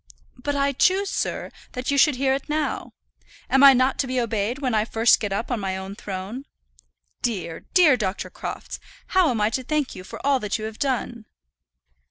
[0.39, 2.93] "But I choose, sir, that you should hear it now.
[3.51, 5.93] Am I not to be obeyed when I first get up on to my own
[5.95, 6.45] throne?
[7.21, 8.31] Dear, dear Dr.
[8.31, 8.79] Crofts,
[9.09, 11.25] how am I to thank you for all that you have done?"